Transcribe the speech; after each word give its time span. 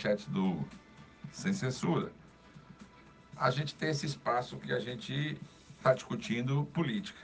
chat 0.00 0.28
do 0.30 0.64
Sem 1.30 1.52
Censura, 1.52 2.10
a 3.36 3.50
gente 3.50 3.74
tem 3.74 3.90
esse 3.90 4.06
espaço 4.06 4.56
que 4.56 4.72
a 4.72 4.80
gente 4.80 5.38
está 5.76 5.92
discutindo 5.92 6.64
política. 6.72 7.20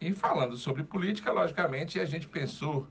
E 0.00 0.12
falando 0.12 0.56
sobre 0.56 0.84
política, 0.84 1.32
logicamente, 1.32 1.98
a 1.98 2.04
gente 2.04 2.28
pensou 2.28 2.86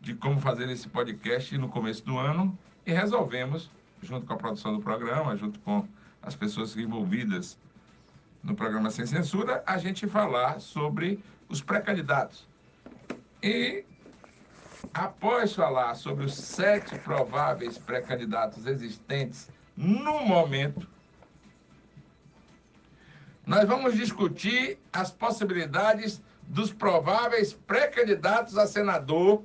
de 0.00 0.14
como 0.14 0.40
fazer 0.40 0.68
esse 0.68 0.88
podcast 0.88 1.56
no 1.58 1.68
começo 1.68 2.04
do 2.04 2.18
ano 2.18 2.56
e 2.86 2.92
resolvemos, 2.92 3.70
junto 4.02 4.26
com 4.26 4.34
a 4.34 4.36
produção 4.36 4.72
do 4.74 4.80
programa, 4.80 5.36
junto 5.36 5.58
com 5.60 5.88
as 6.22 6.36
pessoas 6.36 6.76
envolvidas 6.76 7.58
no 8.42 8.54
programa 8.54 8.90
Sem 8.90 9.06
Censura, 9.06 9.62
a 9.66 9.78
gente 9.78 10.06
falar 10.06 10.60
sobre 10.60 11.18
os 11.48 11.62
pré-candidatos. 11.62 12.46
E 13.42 13.84
após 14.92 15.54
falar 15.54 15.94
sobre 15.94 16.24
os 16.24 16.34
sete 16.34 16.98
prováveis 16.98 17.78
pré-candidatos 17.78 18.66
existentes 18.66 19.48
no 19.76 20.24
momento, 20.24 20.88
nós 23.46 23.66
vamos 23.66 23.94
discutir 23.94 24.78
as 24.92 25.10
possibilidades 25.10 26.22
dos 26.42 26.72
prováveis 26.72 27.52
pré-candidatos 27.52 28.56
a 28.58 28.66
senador 28.66 29.42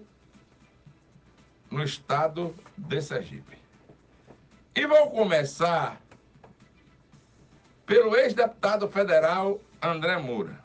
no 1.69 1.83
estado 1.83 2.53
de 2.77 3.01
Sergipe. 3.01 3.57
E 4.75 4.85
vou 4.85 5.11
começar 5.11 5.99
pelo 7.85 8.15
ex-deputado 8.15 8.87
federal 8.87 9.59
André 9.81 10.17
Moura. 10.17 10.59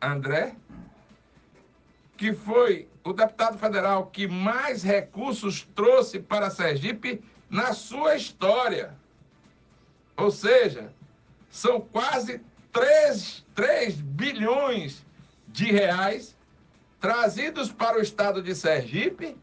André, 0.00 0.54
que 2.18 2.34
foi 2.34 2.88
o 3.04 3.12
deputado 3.12 3.56
federal 3.56 4.06
que 4.06 4.26
mais 4.26 4.82
recursos 4.82 5.66
trouxe 5.74 6.18
para 6.18 6.50
Sergipe 6.50 7.22
na 7.48 7.72
sua 7.72 8.16
história. 8.16 8.94
Ou 10.16 10.28
seja, 10.30 10.92
são 11.48 11.80
quase 11.80 12.42
3, 12.72 13.46
3 13.54 13.94
bilhões 14.00 15.06
de 15.46 15.66
reais 15.66 16.36
trazidos 17.00 17.70
para 17.70 17.98
o 17.98 18.02
estado 18.02 18.42
de 18.42 18.52
Sergipe 18.52 19.36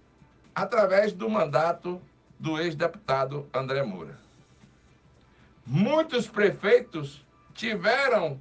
através 0.53 1.13
do 1.13 1.30
mandato 1.30 2.02
do 2.38 2.59
ex-deputado 2.59 3.47
André 3.53 3.83
Moura. 3.83 4.19
Muitos 5.66 6.28
prefeitos 6.28 7.25
tiveram 7.53 8.39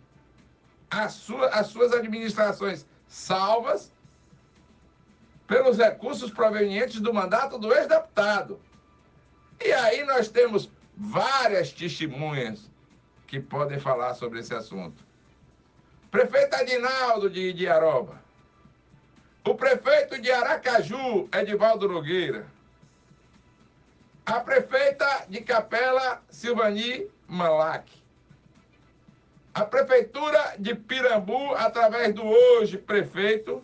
as, 0.91 1.13
sua, 1.13 1.47
as 1.51 1.69
suas 1.69 1.93
administrações 1.93 2.85
salvas 3.07 3.95
pelos 5.47 5.79
recursos 5.79 6.31
provenientes 6.31 7.01
do 7.01 7.13
mandato 7.13 7.59
do 7.59 7.73
ex-deputado. 7.73 8.61
E 9.65 9.73
aí 9.73 10.05
nós 10.05 10.29
temos 10.29 10.71
várias 10.97 11.73
testemunhas 11.73 12.71
que 13.27 13.41
podem 13.41 13.79
falar 13.79 14.15
sobre 14.15 14.41
esse 14.41 14.55
assunto. 14.55 15.03
Prefeito 16.11 16.55
Adinaldo 16.55 17.29
de 17.29 17.49
Idiaroba. 17.49 18.23
O 19.45 19.55
prefeito 19.55 20.21
de 20.21 20.31
Aracaju, 20.31 21.29
Edivaldo 21.33 21.89
Nogueira. 21.89 22.47
A 24.25 24.41
prefeita 24.41 25.27
de 25.29 25.43
Capela, 25.43 26.23
Silvani 26.31 27.07
Malac. 27.29 27.91
A 29.53 29.65
prefeitura 29.65 30.55
de 30.59 30.75
Pirambu, 30.75 31.55
através 31.55 32.15
do 32.15 32.25
hoje 32.25 32.79
prefeito. 32.79 33.63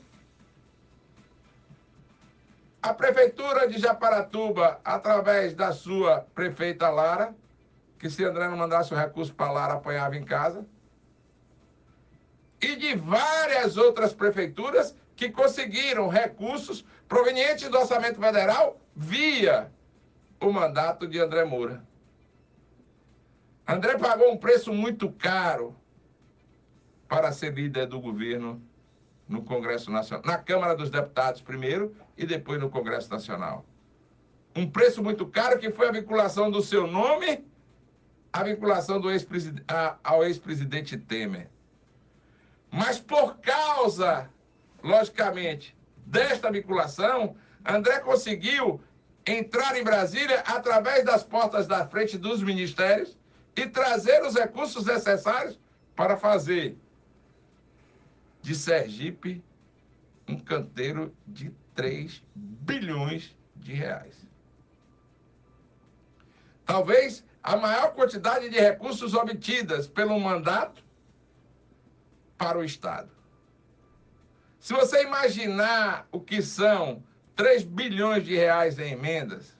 A 2.82 2.94
prefeitura 2.94 3.68
de 3.68 3.78
Japaratuba, 3.78 4.80
através 4.84 5.54
da 5.54 5.72
sua 5.72 6.26
prefeita 6.34 6.88
Lara 6.88 7.34
que 8.00 8.08
se 8.08 8.24
André 8.24 8.48
não 8.48 8.56
mandasse 8.56 8.94
o 8.94 8.96
recurso 8.96 9.32
para 9.34 9.52
Lara, 9.52 9.74
apanhava 9.74 10.16
em 10.16 10.24
casa. 10.24 10.66
E 12.58 12.74
de 12.74 12.96
várias 12.96 13.76
outras 13.76 14.14
prefeituras 14.14 14.96
que 15.14 15.30
conseguiram 15.30 16.08
recursos 16.08 16.82
provenientes 17.06 17.68
do 17.68 17.78
orçamento 17.78 18.18
federal 18.18 18.80
via 18.96 19.70
o 20.40 20.50
mandato 20.50 21.06
de 21.06 21.20
André 21.20 21.44
Moura. 21.44 21.84
André 23.68 23.98
pagou 23.98 24.32
um 24.32 24.36
preço 24.38 24.72
muito 24.72 25.12
caro 25.12 25.76
para 27.06 27.32
ser 27.32 27.52
líder 27.52 27.86
do 27.86 28.00
governo 28.00 28.62
no 29.30 29.42
Congresso 29.42 29.90
Nacional, 29.90 30.26
na 30.26 30.36
Câmara 30.36 30.74
dos 30.74 30.90
Deputados 30.90 31.40
primeiro 31.40 31.94
e 32.18 32.26
depois 32.26 32.60
no 32.60 32.68
Congresso 32.68 33.08
Nacional. 33.08 33.64
Um 34.54 34.68
preço 34.68 35.02
muito 35.02 35.24
caro 35.24 35.58
que 35.58 35.70
foi 35.70 35.88
a 35.88 35.92
vinculação 35.92 36.50
do 36.50 36.60
seu 36.60 36.86
nome 36.86 37.48
a 38.32 38.42
vinculação 38.44 39.00
do 39.00 39.10
ex 39.10 39.26
ao 40.04 40.24
ex-presidente 40.24 40.96
Temer. 40.96 41.48
Mas 42.70 43.00
por 43.00 43.38
causa, 43.38 44.30
logicamente, 44.82 45.76
desta 46.06 46.50
vinculação, 46.50 47.36
André 47.66 47.98
conseguiu 48.00 48.80
entrar 49.26 49.76
em 49.76 49.82
Brasília 49.82 50.40
através 50.46 51.04
das 51.04 51.22
portas 51.22 51.66
da 51.66 51.86
frente 51.86 52.16
dos 52.16 52.42
ministérios 52.42 53.18
e 53.56 53.66
trazer 53.66 54.22
os 54.22 54.34
recursos 54.34 54.86
necessários 54.86 55.58
para 55.96 56.16
fazer 56.16 56.76
de 58.42 58.54
Sergipe 58.54 59.44
um 60.28 60.38
canteiro 60.38 61.14
de 61.26 61.50
3 61.74 62.22
bilhões 62.34 63.36
de 63.56 63.72
reais. 63.72 64.16
Talvez 66.64 67.24
a 67.42 67.56
maior 67.56 67.94
quantidade 67.94 68.48
de 68.48 68.58
recursos 68.58 69.14
obtidas 69.14 69.88
pelo 69.88 70.18
mandato 70.20 70.84
para 72.38 72.58
o 72.58 72.64
Estado. 72.64 73.10
Se 74.58 74.72
você 74.72 75.02
imaginar 75.02 76.06
o 76.12 76.20
que 76.20 76.42
são 76.42 77.02
3 77.34 77.64
bilhões 77.64 78.24
de 78.24 78.36
reais 78.36 78.78
em 78.78 78.92
emendas, 78.92 79.56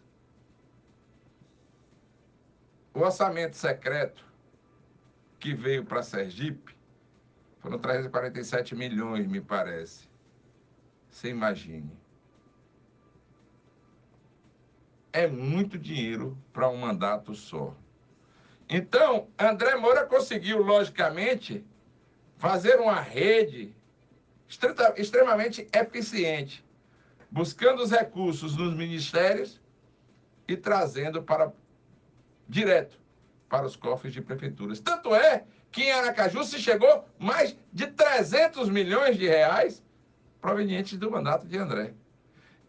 o 2.94 3.00
orçamento 3.00 3.56
secreto 3.56 4.24
que 5.38 5.54
veio 5.54 5.84
para 5.84 6.02
Sergipe 6.02 6.76
foram 7.60 7.78
347 7.78 8.75
milhões, 8.75 9.26
me 9.26 9.41
parece. 9.41 10.09
Você 11.09 11.28
imagine. 11.28 11.91
é 15.12 15.26
muito 15.26 15.78
dinheiro 15.78 16.37
para 16.53 16.69
um 16.69 16.76
mandato 16.76 17.34
só. 17.34 17.75
Então, 18.69 19.28
André 19.38 19.75
Moura 19.76 20.06
conseguiu, 20.06 20.62
logicamente, 20.62 21.65
fazer 22.38 22.78
uma 22.78 23.00
rede 23.00 23.75
extremamente 24.97 25.66
eficiente, 25.72 26.65
buscando 27.31 27.82
os 27.82 27.91
recursos 27.91 28.56
nos 28.56 28.75
ministérios 28.75 29.60
e 30.47 30.56
trazendo 30.56 31.22
para 31.22 31.53
direto 32.49 33.00
para 33.50 33.66
os 33.66 33.75
cofres 33.77 34.15
de 34.15 34.22
prefeituras. 34.22 34.78
Tanto 34.81 35.15
é 35.15 35.43
que 35.72 35.83
em 35.83 35.93
Aracaju 35.93 36.44
se 36.44 36.59
chegou 36.59 37.05
mais 37.19 37.56
de 37.72 37.88
300 37.88 38.69
milhões 38.71 39.19
de 39.19 39.27
reais 39.27 39.83
provenientes 40.41 40.97
do 40.97 41.11
mandato 41.11 41.47
de 41.47 41.59
André. 41.59 41.93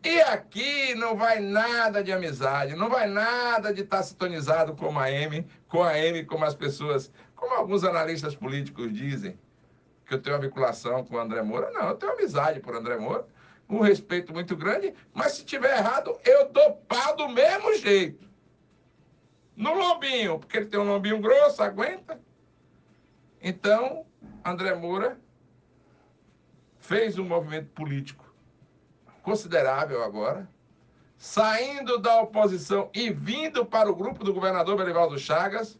E 0.03 0.19
aqui 0.21 0.95
não 0.95 1.15
vai 1.15 1.39
nada 1.39 2.03
de 2.03 2.11
amizade, 2.11 2.75
não 2.75 2.89
vai 2.89 3.07
nada 3.07 3.71
de 3.71 3.81
estar 3.81 4.01
sintonizado 4.01 4.75
com 4.75 4.97
a 4.99 5.11
M, 5.11 5.47
com 5.67 5.83
a 5.83 5.97
M, 5.97 6.25
como 6.25 6.43
as 6.43 6.55
pessoas, 6.55 7.11
como 7.35 7.53
alguns 7.53 7.83
analistas 7.83 8.35
políticos 8.35 8.91
dizem, 8.91 9.37
que 10.07 10.15
eu 10.15 10.19
tenho 10.19 10.35
uma 10.35 10.41
vinculação 10.41 11.05
com 11.05 11.15
o 11.15 11.19
André 11.19 11.43
Moura. 11.43 11.69
Não, 11.69 11.89
eu 11.89 11.95
tenho 11.95 12.13
amizade 12.13 12.59
por 12.59 12.75
André 12.75 12.97
Moura, 12.97 13.27
um 13.69 13.79
respeito 13.79 14.33
muito 14.33 14.57
grande, 14.57 14.95
mas 15.13 15.33
se 15.33 15.45
tiver 15.45 15.77
errado, 15.77 16.17
eu 16.25 16.49
dou 16.49 16.73
pau 16.87 17.15
do 17.15 17.29
mesmo 17.29 17.75
jeito. 17.75 18.30
No 19.61 19.75
lombinho, 19.75 20.39
porque 20.39 20.57
ele 20.57 20.65
tem 20.65 20.79
um 20.79 20.87
lombinho 20.87 21.19
grosso, 21.21 21.61
aguenta. 21.61 22.19
Então, 23.39 24.07
André 24.43 24.73
Moura 24.73 25.21
fez 26.79 27.19
um 27.19 27.25
movimento 27.25 27.69
político 27.69 28.33
considerável 29.21 30.03
agora, 30.03 30.49
saindo 31.15 31.99
da 31.99 32.21
oposição 32.21 32.89
e 32.91 33.11
vindo 33.11 33.63
para 33.63 33.87
o 33.87 33.95
grupo 33.95 34.23
do 34.23 34.33
governador 34.33 34.75
Belivaldo 34.75 35.19
Chagas 35.19 35.79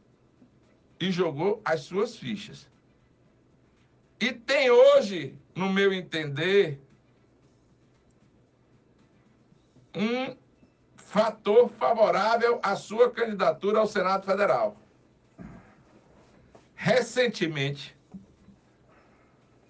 e 0.99 1.11
jogou 1.11 1.59
as 1.65 1.81
suas 1.81 2.15
fichas. 2.15 2.69
E 4.19 4.31
tem 4.31 4.69
hoje, 4.69 5.35
no 5.55 5.73
meu 5.73 5.91
entender, 5.91 6.79
um 9.95 10.35
fator 11.11 11.69
favorável 11.77 12.57
à 12.63 12.73
sua 12.73 13.11
candidatura 13.11 13.79
ao 13.79 13.85
Senado 13.85 14.25
Federal. 14.25 14.77
Recentemente, 16.73 17.97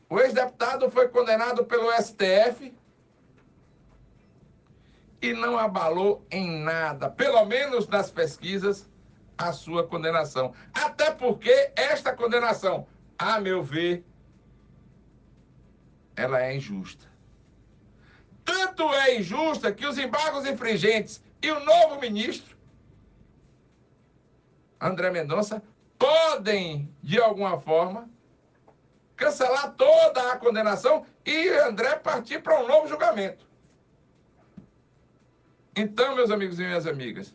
o 0.07 0.19
ex-deputado 0.19 0.91
foi 0.91 1.07
condenado 1.07 1.65
pelo 1.65 1.91
STF 1.93 2.71
e 5.19 5.33
não 5.33 5.57
abalou 5.57 6.23
em 6.29 6.47
nada, 6.59 7.09
pelo 7.09 7.43
menos 7.45 7.87
nas 7.87 8.11
pesquisas, 8.11 8.87
a 9.35 9.51
sua 9.51 9.83
condenação. 9.87 10.53
Até 10.71 11.09
porque 11.09 11.71
esta 11.75 12.15
condenação, 12.15 12.85
a 13.17 13.39
meu 13.39 13.63
ver, 13.63 14.05
ela 16.15 16.39
é 16.39 16.55
injusta. 16.55 17.09
Tanto 18.45 18.93
é 18.93 19.17
injusta 19.17 19.71
que 19.71 19.87
os 19.87 19.97
embargos 19.97 20.45
infringentes 20.45 21.19
e 21.41 21.51
o 21.51 21.59
novo 21.59 21.99
ministro, 21.99 22.55
André 24.79 25.09
Mendonça, 25.09 25.61
podem, 25.97 26.93
de 27.01 27.19
alguma 27.19 27.59
forma, 27.59 28.09
cancelar 29.15 29.73
toda 29.73 30.31
a 30.31 30.37
condenação 30.37 31.05
e 31.25 31.49
André 31.49 31.95
partir 31.97 32.41
para 32.41 32.59
um 32.63 32.67
novo 32.67 32.87
julgamento. 32.87 33.45
Então, 35.75 36.15
meus 36.15 36.31
amigos 36.31 36.59
e 36.59 36.63
minhas 36.63 36.87
amigas, 36.87 37.33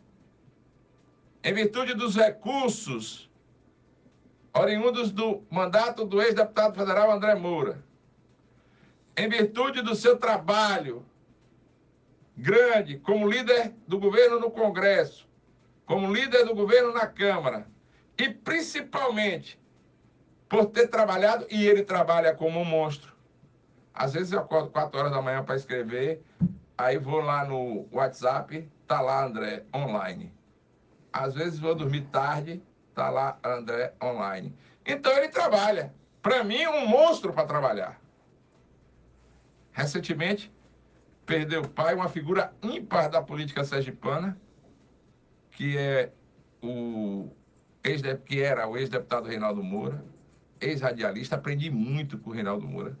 em 1.43 1.53
virtude 1.53 1.93
dos 1.93 2.15
recursos 2.15 3.29
oriundos 4.53 5.11
do 5.11 5.43
mandato 5.49 6.05
do 6.05 6.21
ex-deputado 6.21 6.75
federal 6.75 7.11
André 7.11 7.35
Moura, 7.35 7.83
em 9.15 9.29
virtude 9.29 9.81
do 9.81 9.95
seu 9.95 10.17
trabalho 10.17 11.05
grande 12.37 12.99
como 12.99 13.27
líder 13.27 13.73
do 13.87 13.99
governo 13.99 14.39
no 14.39 14.51
Congresso, 14.51 15.27
como 15.85 16.13
líder 16.13 16.45
do 16.45 16.53
governo 16.53 16.93
na 16.93 17.07
Câmara, 17.07 17.67
e 18.17 18.29
principalmente 18.29 19.59
por 20.47 20.67
ter 20.67 20.87
trabalhado, 20.87 21.45
e 21.49 21.67
ele 21.67 21.83
trabalha 21.83 22.33
como 22.33 22.59
um 22.59 22.65
monstro. 22.65 23.13
Às 23.93 24.13
vezes 24.13 24.31
eu 24.31 24.39
acordo 24.39 24.69
4 24.69 24.99
horas 24.99 25.11
da 25.11 25.21
manhã 25.21 25.43
para 25.43 25.55
escrever, 25.55 26.23
aí 26.77 26.97
vou 26.97 27.19
lá 27.19 27.43
no 27.43 27.87
WhatsApp, 27.91 28.69
tá 28.85 29.01
lá 29.01 29.25
André 29.25 29.65
online. 29.75 30.31
Às 31.11 31.33
vezes 31.33 31.59
vou 31.59 31.73
dormir 31.73 32.01
tarde, 32.11 32.63
tá 32.93 33.09
lá 33.09 33.39
André 33.43 33.93
online. 34.01 34.55
Então 34.85 35.11
ele 35.17 35.29
trabalha. 35.29 35.93
Para 36.21 36.43
mim, 36.43 36.65
um 36.67 36.85
monstro 36.85 37.33
para 37.33 37.47
trabalhar. 37.47 37.99
Recentemente, 39.71 40.51
perdeu 41.27 41.61
o 41.61 41.67
pai, 41.67 41.93
uma 41.93 42.07
figura 42.07 42.53
ímpar 42.63 43.09
da 43.09 43.21
política 43.21 43.63
sergipana, 43.65 44.39
que 45.51 45.77
é 45.77 46.11
o 46.63 47.29
ex 47.83 48.01
que 48.25 48.41
era 48.41 48.67
o 48.67 48.77
ex-deputado 48.77 49.27
Reinaldo 49.27 49.61
Moura, 49.61 50.03
ex-radialista, 50.59 51.35
aprendi 51.35 51.69
muito 51.69 52.17
com 52.17 52.29
o 52.29 52.33
Reinaldo 52.33 52.65
Moura. 52.65 52.97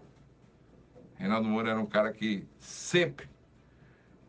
Reinaldo 1.15 1.47
Moura 1.47 1.71
era 1.71 1.79
um 1.79 1.85
cara 1.85 2.11
que 2.11 2.45
sempre 2.59 3.29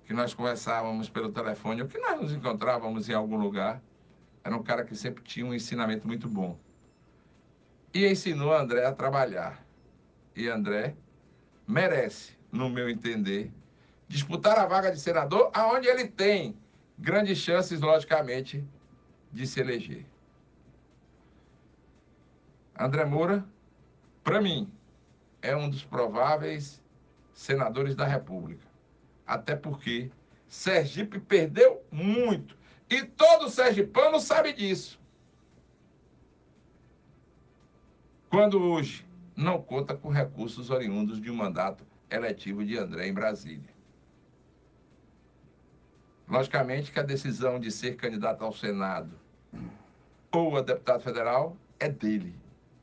que 0.07 0.15
nós 0.15 0.33
conversávamos 0.33 1.11
pelo 1.11 1.31
telefone, 1.31 1.83
ou 1.83 1.89
que 1.89 1.99
nós 1.99 2.21
nos 2.21 2.33
encontrávamos 2.33 3.09
em 3.09 3.15
algum 3.15 3.37
lugar, 3.37 3.83
era 4.43 4.57
um 4.57 4.63
cara 4.63 4.85
que 4.85 4.97
sempre 4.97 5.23
tinha 5.25 5.45
um 5.45 5.53
ensinamento 5.53 6.07
muito 6.07 6.29
bom. 6.29 6.59
E 7.93 8.07
ensinou 8.07 8.55
André 8.55 8.87
a 8.87 8.93
trabalhar. 8.93 9.63
E 10.35 10.49
André 10.49 10.97
merece, 11.67 12.39
no 12.51 12.71
meu 12.71 12.89
entender, 12.89 13.53
disputar 14.09 14.59
a 14.59 14.67
vaga 14.67 14.91
de 14.91 14.99
senador, 14.99 15.51
aonde 15.53 15.87
ele 15.87 16.09
tem 16.09 16.57
grandes 16.99 17.39
chances, 17.39 17.81
logicamente, 17.81 18.65
de 19.31 19.47
se 19.47 19.61
eleger. 19.61 20.07
André 22.77 23.05
Moura, 23.05 23.45
para 24.25 24.41
mim, 24.41 24.73
é 25.43 25.55
um 25.55 25.69
dos 25.69 25.85
prováveis 25.85 26.83
senadores 27.33 27.95
da 27.95 28.07
República. 28.07 28.67
Até 29.27 29.55
porque 29.55 30.11
Sergipe 30.49 31.21
perdeu 31.21 31.83
muito. 31.93 32.57
E 32.89 33.05
todo 33.05 33.51
sergipano 33.51 34.19
sabe 34.19 34.53
disso. 34.53 34.99
Quando 38.31 38.63
hoje 38.63 39.07
não 39.37 39.61
conta 39.61 39.95
com 39.95 40.09
recursos 40.09 40.71
oriundos 40.71 41.21
de 41.21 41.31
um 41.31 41.35
mandato 41.35 41.87
eletivo 42.11 42.65
de 42.65 42.79
André 42.79 43.07
em 43.07 43.13
Brasília. 43.13 43.78
Logicamente 46.29 46.93
que 46.93 47.01
a 47.01 47.03
decisão 47.03 47.59
de 47.59 47.71
ser 47.71 47.97
candidato 47.97 48.45
ao 48.45 48.53
Senado 48.53 49.19
ou 50.31 50.57
a 50.57 50.63
deputado 50.63 51.03
federal 51.03 51.57
é 51.81 51.89
dele. 51.89 52.35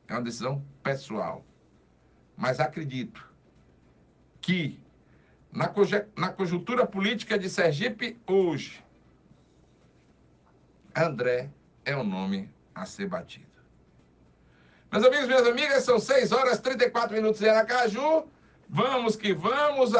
É 0.07 0.13
uma 0.13 0.21
decisão 0.21 0.63
pessoal. 0.81 1.45
Mas 2.35 2.59
acredito 2.59 3.27
que 4.41 4.79
na, 5.51 5.71
na 6.17 6.29
conjuntura 6.29 6.85
política 6.85 7.37
de 7.37 7.49
Sergipe 7.49 8.19
hoje, 8.27 8.83
André 10.95 11.49
é 11.83 11.95
o 11.95 12.03
nome 12.03 12.49
a 12.73 12.85
ser 12.85 13.07
batido. 13.07 13.45
Meus 14.91 15.05
amigos, 15.05 15.27
minhas 15.27 15.47
amigas, 15.47 15.83
são 15.83 15.99
6 15.99 16.31
horas 16.31 16.57
e 16.57 16.61
34 16.61 17.15
minutos 17.15 17.41
em 17.41 17.49
Aracaju. 17.49 18.27
Vamos 18.69 19.15
que 19.15 19.33
vamos. 19.33 19.93